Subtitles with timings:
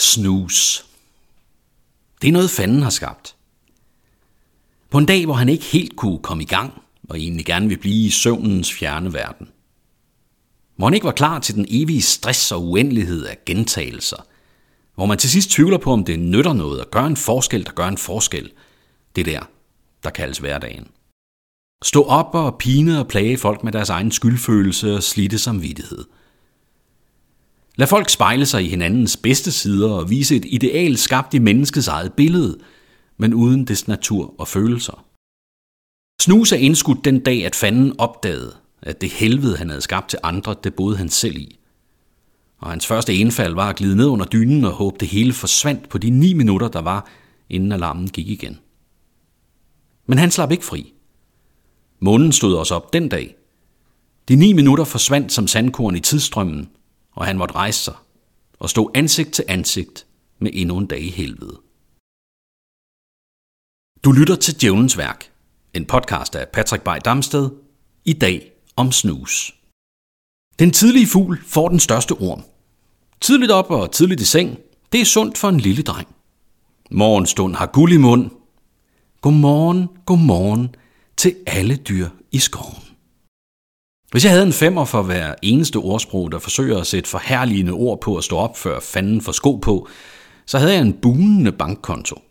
[0.00, 0.86] Snus.
[2.22, 3.36] Det er noget fanden har skabt.
[4.90, 7.78] På en dag, hvor han ikke helt kunne komme i gang, og egentlig gerne vil
[7.78, 9.48] blive i søvnens fjerne verden.
[10.76, 14.26] Hvor han ikke var klar til den evige stress og uendelighed af gentagelser.
[14.94, 17.72] Hvor man til sidst tvivler på, om det nytter noget at gøre en forskel, der
[17.72, 18.52] gør en forskel.
[19.16, 19.40] Det der,
[20.02, 20.88] der kaldes hverdagen.
[21.84, 26.04] Stå op og pine og plage folk med deres egen skyldfølelse og slitte samvittighed–
[27.76, 31.88] Lad folk spejle sig i hinandens bedste sider og vise et ideal skabt i menneskets
[31.88, 32.58] eget billede,
[33.16, 35.04] men uden dets natur og følelser.
[36.22, 40.18] Snus er indskudt den dag, at fanden opdagede, at det helvede, han havde skabt til
[40.22, 41.58] andre, det boede han selv i.
[42.58, 45.88] Og hans første indfald var at glide ned under dynen og håbe, det hele forsvandt
[45.88, 47.08] på de ni minutter, der var,
[47.50, 48.58] inden alarmen gik igen.
[50.06, 50.92] Men han slap ikke fri.
[52.00, 53.36] Månen stod os op den dag.
[54.28, 56.68] De ni minutter forsvandt som sandkorn i tidsstrømmen,
[57.12, 57.94] og han måtte rejse sig
[58.58, 60.06] og stå ansigt til ansigt
[60.38, 61.60] med endnu en dag i helvede.
[64.04, 65.32] Du lytter til Djævlens Værk,
[65.74, 67.50] en podcast af Patrick Bay Damsted,
[68.04, 69.54] i dag om snus.
[70.58, 72.42] Den tidlige fugl får den største orm.
[73.20, 74.58] Tidligt op og tidligt i seng,
[74.92, 76.08] det er sundt for en lille dreng.
[76.90, 78.30] Morgenstund har guld i mund.
[79.20, 80.74] Godmorgen, godmorgen
[81.16, 82.89] til alle dyr i skoven.
[84.10, 88.00] Hvis jeg havde en femmer for hver eneste ordsprog, der forsøger at sætte forherligende ord
[88.00, 89.88] på at stå op før fanden for sko på,
[90.46, 92.22] så havde jeg en bunende bankkonto.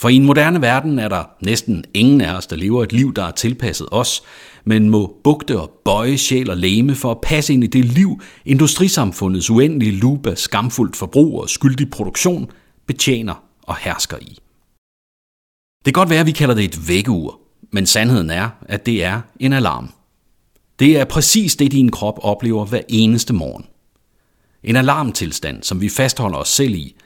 [0.00, 3.14] For i en moderne verden er der næsten ingen af os, der lever et liv,
[3.14, 4.22] der er tilpasset os,
[4.64, 8.20] men må bugte og bøje sjæl og læme for at passe ind i det liv,
[8.44, 12.50] industrisamfundets uendelige loop af skamfuldt forbrug og skyldig produktion
[12.86, 14.38] betjener og hersker i.
[15.84, 17.40] Det kan godt være, at vi kalder det et vækkeur,
[17.72, 19.90] men sandheden er, at det er en alarm.
[20.80, 23.66] Det er præcis det, din krop oplever hver eneste morgen.
[24.64, 26.96] En alarmtilstand, som vi fastholder os selv i,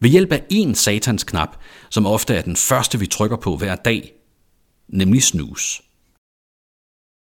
[0.00, 1.56] ved hjælp af en satans knap,
[1.90, 4.12] som ofte er den første, vi trykker på hver dag,
[4.88, 5.82] nemlig snus.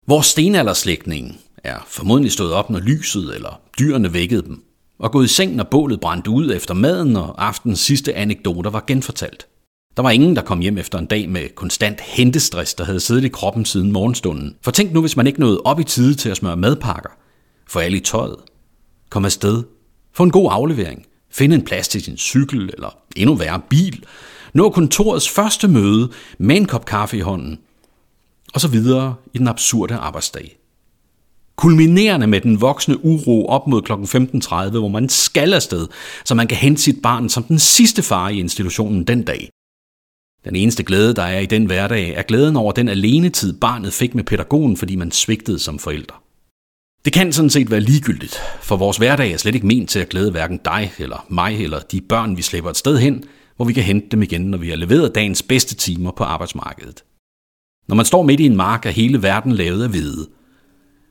[0.07, 4.63] Vores stenalderslægtning er formodentlig stået op, når lyset eller dyrene vækkede dem,
[4.99, 8.83] og gået i seng, når bålet brændte ud efter maden, og aftens sidste anekdoter var
[8.87, 9.47] genfortalt.
[9.97, 13.23] Der var ingen, der kom hjem efter en dag med konstant hentestress, der havde siddet
[13.23, 14.55] i kroppen siden morgenstunden.
[14.61, 17.09] For tænk nu, hvis man ikke nåede op i tide til at smøre madpakker.
[17.67, 18.35] Få alle i tøjet.
[19.09, 19.63] Kom afsted.
[20.13, 21.05] Få en god aflevering.
[21.31, 24.05] Finde en plads til sin cykel, eller endnu værre bil.
[24.53, 27.59] Nå kontorets første møde med en kop kaffe i hånden.
[28.53, 30.57] Og så videre i den absurde arbejdsdag.
[31.55, 33.91] Kulminerende med den voksne uro op mod kl.
[33.91, 35.87] 15.30, hvor man skal afsted,
[36.25, 39.49] så man kan hente sit barn som den sidste far i institutionen den dag.
[40.45, 44.15] Den eneste glæde, der er i den hverdag, er glæden over den alenetid, barnet fik
[44.15, 46.15] med pædagogen, fordi man svigtede som forældre.
[47.05, 50.09] Det kan sådan set være ligegyldigt, for vores hverdag er slet ikke ment til at
[50.09, 53.23] glæde hverken dig eller mig eller de børn, vi slæber et sted hen,
[53.55, 57.03] hvor vi kan hente dem igen, når vi har leveret dagens bedste timer på arbejdsmarkedet.
[57.87, 60.27] Når man står midt i en mark, er hele verden lavet af hvide.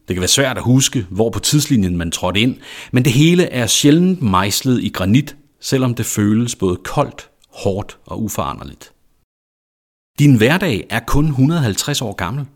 [0.08, 2.56] Det kan være svært at huske, hvor på tidslinjen man trådte ind,
[2.92, 8.22] men det hele er sjældent mejslet i granit, selvom det føles både koldt, hårdt og
[8.22, 8.92] uforanderligt.
[10.20, 12.46] Din hverdag er kun 150 år gammel.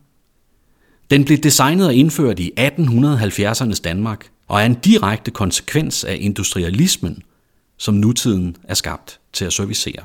[1.11, 7.23] Den blev designet og indført i 1870'ernes Danmark og er en direkte konsekvens af industrialismen,
[7.79, 10.03] som nutiden er skabt til at servicere.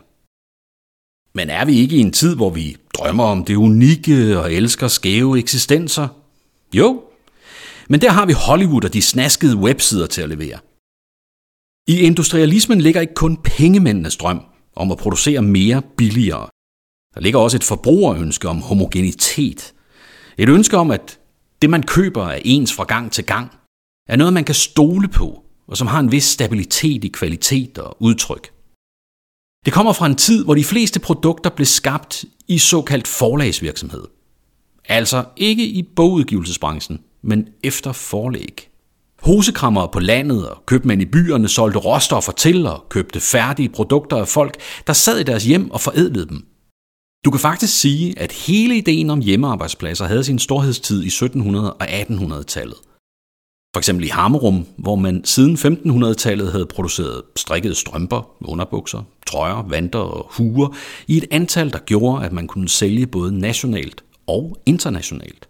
[1.33, 4.87] Men er vi ikke i en tid, hvor vi drømmer om det unikke og elsker
[4.87, 6.07] skæve eksistenser?
[6.73, 7.03] Jo,
[7.89, 10.59] men der har vi Hollywood og de snaskede websider til at levere.
[11.87, 14.41] I industrialismen ligger ikke kun pengemændenes drøm
[14.75, 16.49] om at producere mere billigere.
[17.19, 19.73] Der ligger også et forbrugerønske om homogenitet.
[20.37, 21.19] Et ønske om, at
[21.61, 23.51] det man køber er ens fra gang til gang,
[24.09, 27.97] er noget, man kan stole på, og som har en vis stabilitet i kvalitet og
[27.99, 28.51] udtryk.
[29.65, 34.03] Det kommer fra en tid, hvor de fleste produkter blev skabt i såkaldt forlagsvirksomhed.
[34.85, 38.69] Altså ikke i bogudgivelsesbranchen, men efter forlæg.
[39.21, 44.27] Hosekrammer på landet og købmænd i byerne solgte råstoffer til og købte færdige produkter af
[44.27, 44.57] folk,
[44.87, 46.48] der sad i deres hjem og forædlede dem.
[47.25, 51.89] Du kan faktisk sige, at hele ideen om hjemmearbejdspladser havde sin storhedstid i 1700- og
[52.01, 52.77] 1800-tallet.
[53.73, 59.99] For eksempel i Hammerum, hvor man siden 1500-tallet havde produceret strikkede strømper, underbukser, trøjer, vanter
[59.99, 60.75] og huer
[61.07, 65.49] i et antal, der gjorde, at man kunne sælge både nationalt og internationalt.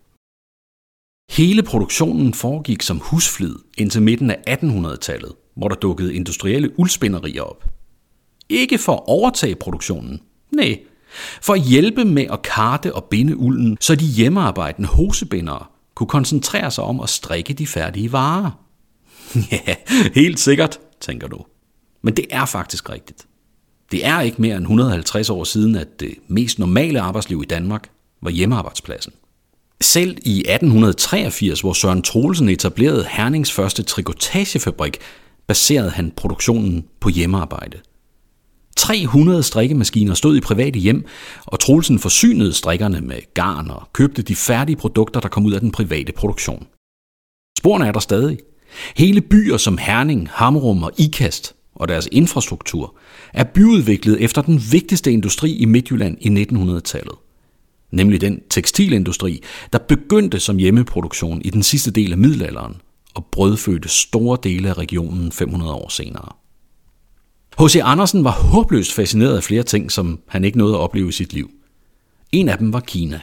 [1.32, 7.66] Hele produktionen foregik som husflid indtil midten af 1800-tallet, hvor der dukkede industrielle uldspinderier op.
[8.50, 10.22] Ikke for at overtage produktionen,
[10.52, 10.80] nej,
[11.42, 15.66] for at hjælpe med at karte og binde ulden, så de hjemmearbejdende hosebindere
[15.96, 18.52] kunne koncentrere sig om at strikke de færdige varer.
[19.52, 19.76] ja,
[20.14, 21.46] helt sikkert, tænker du.
[22.02, 23.28] Men det er faktisk rigtigt.
[23.92, 27.90] Det er ikke mere end 150 år siden, at det mest normale arbejdsliv i Danmark
[28.22, 29.14] var hjemmearbejdspladsen.
[29.82, 34.98] Selv i 1883, hvor Søren Troelsen etablerede Hernings første trikotagefabrik,
[35.48, 37.78] baserede han produktionen på hjemmearbejde.
[38.80, 41.06] 300 strikkemaskiner stod i private hjem,
[41.46, 45.60] og Troelsen forsynede strikkerne med garn og købte de færdige produkter, der kom ud af
[45.60, 46.68] den private produktion.
[47.58, 48.38] Sporene er der stadig.
[48.98, 52.96] Hele byer som Herning, Hamrum og Ikast og deres infrastruktur
[53.34, 57.16] er byudviklet efter den vigtigste industri i Midtjylland i 1900-tallet.
[57.92, 59.44] Nemlig den tekstilindustri,
[59.74, 62.76] der begyndte som hjemmeproduktion i den sidste del af middelalderen
[63.14, 66.39] og brødfødte store dele af regionen 500 år senere.
[67.60, 67.80] H.C.
[67.84, 71.34] Andersen var håbløst fascineret af flere ting, som han ikke nåede at opleve i sit
[71.34, 71.52] liv.
[72.32, 73.20] En af dem var Kina.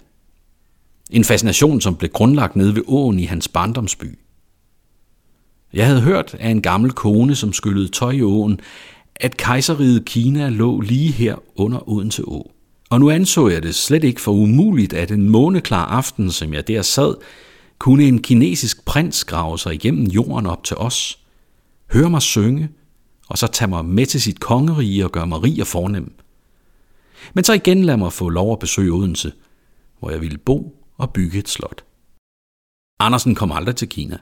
[1.10, 4.18] En fascination, som blev grundlagt nede ved åen i hans barndomsby.
[5.72, 8.60] Jeg havde hørt af en gammel kone, som skyllede tøj i åen,
[9.16, 12.52] at kejseriet Kina lå lige her under Odense Å.
[12.90, 16.68] Og nu anså jeg det slet ikke for umuligt, at en måneklar aften, som jeg
[16.68, 17.14] der sad,
[17.78, 21.18] kunne en kinesisk prins grave sig igennem jorden op til os,
[21.92, 22.68] høre mig synge,
[23.28, 26.14] og så tage mig med til sit kongerige og gøre mig rig og fornem.
[27.34, 29.32] Men så igen lad mig få lov at besøge Odense,
[29.98, 31.84] hvor jeg ville bo og bygge et slot.
[33.00, 34.18] Andersen kom aldrig til Kina.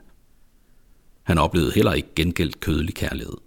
[1.23, 3.37] Han oplevede heller ikke gengældt kødelig kærlighed.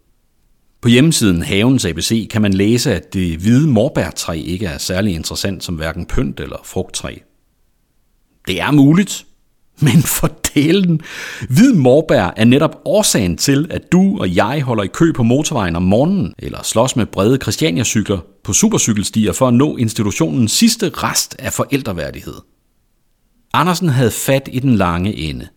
[0.80, 5.64] På hjemmesiden Havens ABC kan man læse, at det hvide morbærtræ ikke er særlig interessant
[5.64, 7.16] som hverken pynt eller frugttræ.
[8.46, 9.26] Det er muligt,
[9.86, 11.00] men for delen,
[11.48, 15.76] hvid morbær er netop årsagen til, at du og jeg holder i kø på motorvejen
[15.76, 21.36] om morgenen, eller slås med brede Christiania-cykler på supercykelstier for at nå institutionens sidste rest
[21.38, 22.34] af forældreværdighed.
[23.52, 25.48] Andersen havde fat i den lange ende.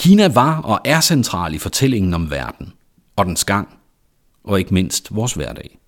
[0.00, 2.72] Kina var og er central i fortællingen om verden,
[3.16, 3.68] og dens gang,
[4.44, 5.78] og ikke mindst vores hverdag.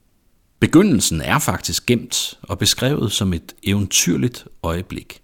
[0.60, 5.20] Begyndelsen er faktisk gemt og beskrevet som et eventyrligt øjeblik.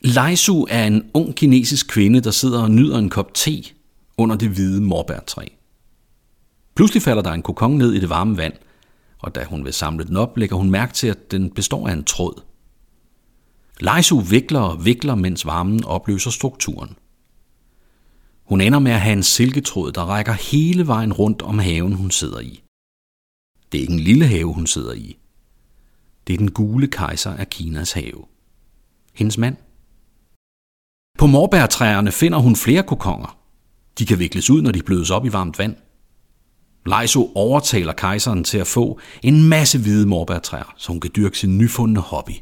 [0.00, 3.64] Laisu er en ung kinesisk kvinde, der sidder og nyder en kop te
[4.16, 5.46] under det hvide morbærtræ.
[6.74, 8.54] Pludselig falder der en kokon ned i det varme vand,
[9.18, 11.92] og da hun vil samle den op, lægger hun mærke til, at den består af
[11.92, 12.42] en tråd.
[13.80, 16.96] Laisu vikler og vikler, mens varmen opløser strukturen.
[18.44, 22.10] Hun ender med at have en silketråd, der rækker hele vejen rundt om haven, hun
[22.10, 22.62] sidder i.
[23.72, 25.18] Det er ikke en lille have, hun sidder i.
[26.26, 28.24] Det er den gule kejser af Kinas have.
[29.14, 29.56] Hendes mand.
[31.18, 33.38] På morbærtræerne finder hun flere kokonger.
[33.98, 35.76] De kan vikles ud, når de blødes op i varmt vand.
[36.86, 41.58] Leiso overtaler kejseren til at få en masse hvide morbærtræer, så hun kan dyrke sin
[41.58, 42.32] nyfundne hobby.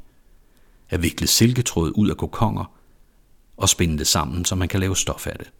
[0.90, 2.72] At vikle silketråd ud af kokonger
[3.56, 5.52] og spænde det sammen, så man kan lave stof af det.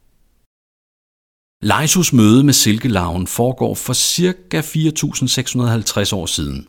[1.63, 4.61] Leisos møde med silkelarven foregår for ca.
[4.61, 6.69] 4.650 år siden.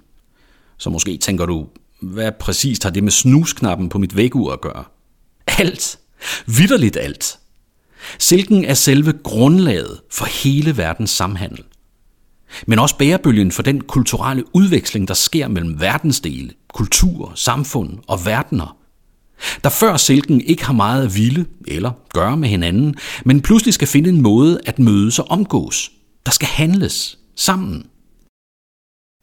[0.77, 1.68] Så måske tænker du,
[2.01, 4.83] hvad præcist har det med snusknappen på mit vægur at gøre?
[5.47, 6.00] Alt!
[6.45, 7.39] Vitterligt alt.
[8.19, 11.63] Silken er selve grundlaget for hele verdens samhandel.
[12.67, 18.77] Men også bærebølgen for den kulturelle udveksling, der sker mellem verdensdele, kultur, samfund og verdener.
[19.63, 22.95] Der før silken ikke har meget at ville eller gøre med hinanden,
[23.25, 25.91] men pludselig skal finde en måde at mødes og omgås.
[26.25, 27.85] Der skal handles sammen.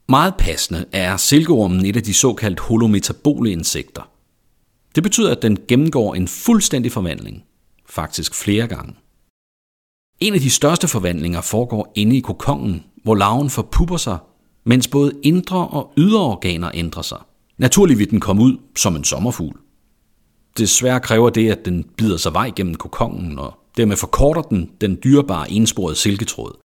[0.08, 4.11] Meget passende er silkeormen et af de såkaldt holometabole insekter.
[4.94, 7.44] Det betyder, at den gennemgår en fuldstændig forvandling,
[7.87, 8.94] faktisk flere gange.
[10.20, 14.19] En af de største forvandlinger foregår inde i kokongen, hvor larven forpupper sig,
[14.65, 17.19] mens både indre og ydre organer ændrer sig.
[17.58, 19.58] Naturligt vil den komme ud som en sommerfugl.
[20.58, 24.99] Desværre kræver det, at den bider sig vej gennem kokongen, og dermed forkorter den den
[25.05, 26.58] dyrebare ensporede silketråd.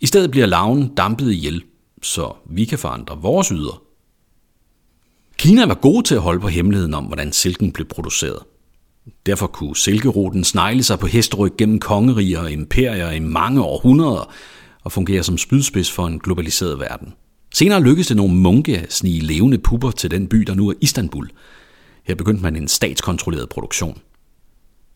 [0.00, 1.64] I stedet bliver larven dampet ihjel,
[2.02, 3.82] så vi kan forandre vores yder
[5.38, 8.38] Kina var gode til at holde på hemmeligheden om, hvordan silken blev produceret.
[9.26, 14.32] Derfor kunne silkeruten snegle sig på hesteryg gennem kongeriger og imperier i mange århundreder
[14.84, 17.14] og fungere som spydspids for en globaliseret verden.
[17.54, 20.74] Senere lykkedes det nogle munke at snige levende pupper til den by, der nu er
[20.80, 21.30] Istanbul.
[22.04, 24.00] Her begyndte man en statskontrolleret produktion.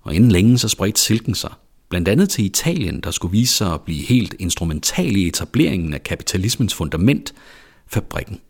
[0.03, 1.53] Og inden længe så spredte silken sig,
[1.89, 6.03] blandt andet til Italien, der skulle vise sig at blive helt instrumental i etableringen af
[6.03, 7.35] kapitalismens fundament,
[7.87, 8.41] fabrikken.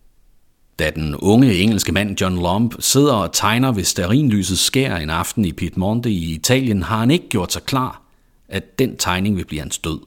[0.79, 5.45] Da den unge engelske mand John Lomb sidder og tegner ved sterinlysets skær en aften
[5.45, 8.03] i Piedmonte i Italien, har han ikke gjort sig klar,
[8.49, 10.01] at den tegning vil blive hans død.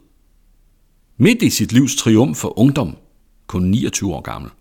[1.18, 2.98] Midt i sit livs triumf for ungdom,
[3.48, 4.52] kun 29 år gammel.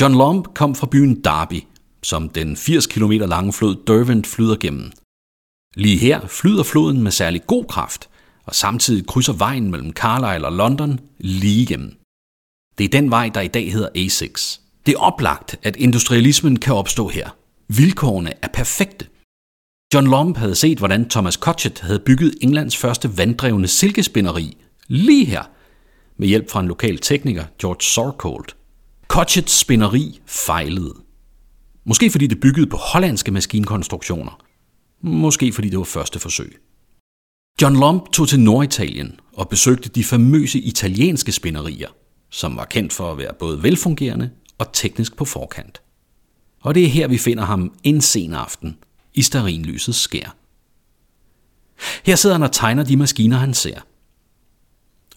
[0.00, 1.62] John Lomb kom fra byen Derby,
[2.02, 4.92] som den 80 km lange flod Derwent flyder gennem.
[5.74, 8.08] Lige her flyder floden med særlig god kraft,
[8.44, 11.96] og samtidig krydser vejen mellem Carlisle og London lige igennem.
[12.78, 14.61] Det er den vej, der i dag hedder A6.
[14.86, 17.36] Det er oplagt, at industrialismen kan opstå her.
[17.68, 19.06] Vilkårene er perfekte.
[19.94, 24.56] John Lomb havde set, hvordan Thomas Cotchet havde bygget Englands første vanddrevne silkespinderi
[24.88, 25.42] lige her,
[26.16, 28.48] med hjælp fra en lokal tekniker, George Sorkold.
[29.08, 30.94] Cotchets spinderi fejlede.
[31.84, 34.42] Måske fordi det byggede på hollandske maskinkonstruktioner.
[35.00, 36.58] Måske fordi det var første forsøg.
[37.62, 41.88] John Lomb tog til Norditalien og besøgte de famøse italienske spinderier,
[42.30, 44.30] som var kendt for at være både velfungerende
[44.62, 45.82] og teknisk på forkant.
[46.60, 48.76] Og det er her, vi finder ham en sen aften
[49.14, 50.36] i starinlysets skær.
[52.04, 53.80] Her sidder han og tegner de maskiner, han ser.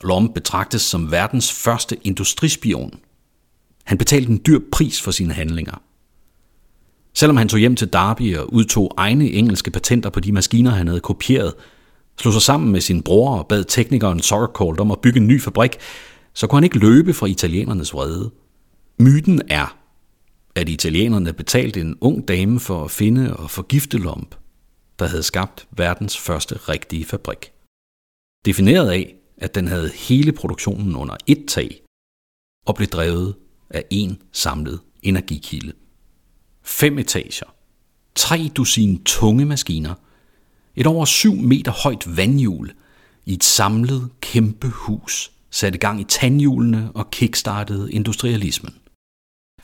[0.04, 3.00] Lom betragtes som verdens første industrispion.
[3.84, 5.82] Han betalte en dyr pris for sine handlinger.
[7.14, 10.88] Selvom han tog hjem til Derby og udtog egne engelske patenter på de maskiner, han
[10.88, 11.54] havde kopieret,
[12.20, 15.42] slog sig sammen med sin bror og bad teknikeren Sorkold om at bygge en ny
[15.42, 15.78] fabrik,
[16.34, 18.32] så kunne han ikke løbe fra italienernes vrede.
[19.00, 19.78] Myten er,
[20.56, 24.36] at italienerne betalte en ung dame for at finde og forgifte Lomb,
[25.00, 27.52] der havde skabt verdens første rigtige fabrik.
[28.46, 31.82] Defineret af, at den havde hele produktionen under ét tag
[32.66, 33.36] og blev drevet
[33.70, 35.74] af én samlet energikilde.
[36.64, 37.56] Fem etager,
[38.16, 39.96] tre dusin tunge maskiner,
[40.76, 42.74] et over syv meter højt vandhjul
[43.26, 48.74] i et samlet kæmpe hus satte gang i tandhjulene og kickstartede industrialismen.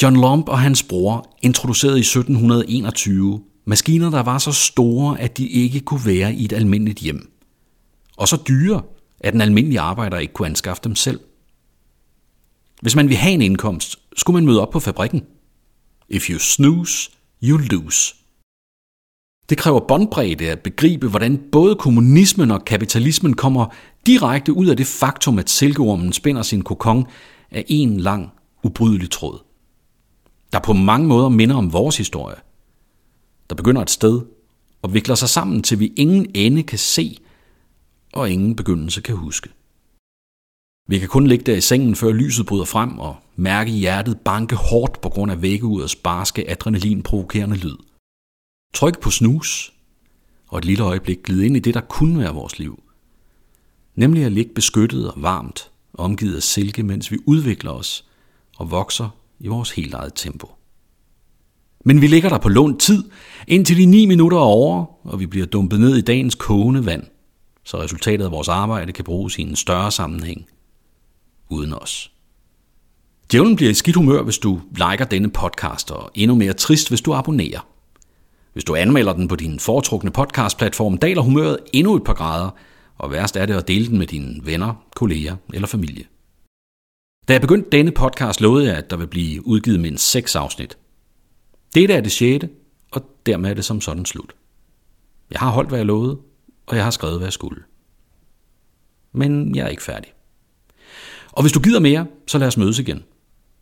[0.01, 5.47] John Lomb og hans bror introducerede i 1721 maskiner, der var så store, at de
[5.47, 7.31] ikke kunne være i et almindeligt hjem.
[8.17, 8.81] Og så dyre,
[9.19, 11.19] at den almindelige arbejder ikke kunne anskaffe dem selv.
[12.81, 15.21] Hvis man vil have en indkomst, skulle man møde op på fabrikken.
[16.09, 17.11] If you snooze,
[17.43, 18.15] you lose.
[19.49, 23.65] Det kræver båndbredde at begribe, hvordan både kommunismen og kapitalismen kommer
[24.05, 27.05] direkte ud af det faktum, at silkeormen spænder sin kokon
[27.51, 28.29] af en lang,
[28.63, 29.50] ubrydelig tråd.
[30.53, 32.35] Der på mange måder minder om vores historie.
[33.49, 34.21] Der begynder et sted
[34.81, 37.17] og vikler sig sammen, til vi ingen ende kan se
[38.13, 39.49] og ingen begyndelse kan huske.
[40.87, 44.55] Vi kan kun ligge der i sengen, før lyset bryder frem og mærke hjertet banke
[44.55, 47.77] hårdt på grund af vækkeurets barske adrenalin-provokerende lyd.
[48.73, 49.73] Tryk på snus,
[50.47, 52.83] og et lille øjeblik glide ind i det, der kunne være vores liv.
[53.95, 58.05] Nemlig at ligge beskyttet og varmt, omgivet af silke, mens vi udvikler os
[58.57, 59.09] og vokser
[59.41, 60.47] i vores helt eget tempo.
[61.85, 63.03] Men vi ligger der på lånt tid,
[63.47, 67.03] indtil de ni minutter er over, og vi bliver dumpet ned i dagens kogende vand,
[67.63, 70.45] så resultatet af vores arbejde kan bruges i en større sammenhæng
[71.49, 72.11] uden os.
[73.31, 77.01] Djævlen bliver i skidt humør, hvis du liker denne podcast, og endnu mere trist, hvis
[77.01, 77.67] du abonnerer.
[78.53, 82.49] Hvis du anmelder den på din foretrukne podcastplatform, daler humøret endnu et par grader,
[82.97, 86.05] og værst er det at dele den med dine venner, kolleger eller familie.
[87.27, 90.77] Da jeg begyndte denne podcast, lovede jeg, at der vil blive udgivet mindst seks afsnit.
[91.75, 92.49] Dette er det sjette,
[92.91, 94.35] og dermed er det som sådan slut.
[95.31, 96.19] Jeg har holdt, hvad jeg lovede,
[96.67, 97.63] og jeg har skrevet, hvad jeg skulle.
[99.11, 100.13] Men jeg er ikke færdig.
[101.31, 103.03] Og hvis du gider mere, så lad os mødes igen.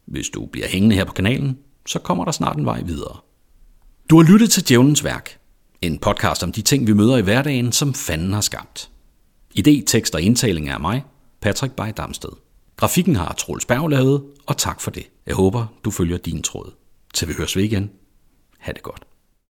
[0.06, 3.18] Hvis du bliver hængende her på kanalen, så kommer der snart en vej videre.
[4.10, 5.40] Du har lyttet til Djævnens Værk,
[5.82, 8.90] en podcast om de ting, vi møder i hverdagen, som fanden har skabt.
[9.60, 11.04] Idé, tekst og indtaling er mig,
[11.42, 12.49] Patrick Bay Damsted.
[12.80, 15.10] Grafikken har Troels Berg lavet, og tak for det.
[15.26, 16.72] Jeg håber, du følger din tråd.
[17.14, 17.92] Til vi høres ved igen.
[18.60, 19.09] Ha' det godt.